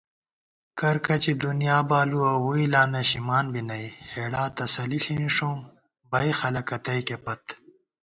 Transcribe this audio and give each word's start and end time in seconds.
کرکچی 0.79 1.33
دُنیا 1.43 1.77
بالُوَہ 1.89 2.31
ووئی 2.43 2.65
لا 2.73 2.83
نشِمان 2.93 3.45
بی 3.53 3.61
نئ 3.67 3.85
* 3.99 4.11
ہېڑا 4.11 4.43
تسلی 4.57 4.99
ݪی 5.03 5.15
نِݭوم 5.21 5.59
بئ 6.09 6.29
خلَکہ 6.39 6.77
تئیکے 6.83 7.17
پت 7.23 7.43